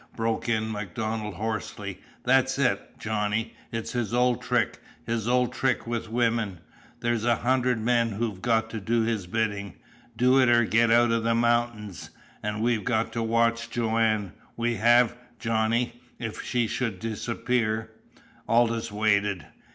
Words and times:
broke 0.15 0.49
in 0.49 0.71
MacDonald 0.71 1.35
hoarsely. 1.35 1.99
"That's 2.23 2.57
it, 2.57 2.97
Johnny! 2.97 3.53
It's 3.71 3.91
his 3.91 4.15
old 4.15 4.41
trick 4.41 4.79
his 5.05 5.27
old 5.27 5.53
trick 5.53 5.85
with 5.85 6.09
women. 6.09 6.57
There's 7.01 7.23
a 7.23 7.35
hunderd 7.35 7.79
men 7.79 8.13
who've 8.13 8.41
got 8.41 8.71
to 8.71 8.79
do 8.79 9.01
his 9.03 9.27
bidding 9.27 9.75
do 10.17 10.39
it 10.39 10.49
'r 10.49 10.63
get 10.63 10.89
out 10.89 11.11
of 11.11 11.23
the 11.23 11.35
mountains 11.35 12.09
an' 12.41 12.61
we've 12.61 12.83
got 12.83 13.13
to 13.13 13.21
watch 13.21 13.69
Joanne. 13.69 14.31
We 14.57 14.77
have, 14.77 15.15
Johnny! 15.37 16.01
If 16.17 16.41
she 16.41 16.65
should 16.65 16.99
disappear" 16.99 17.91
Aldous 18.49 18.91
waited. 18.91 19.45